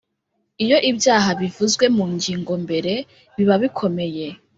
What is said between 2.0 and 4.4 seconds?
ngingo mbere bibabikomeye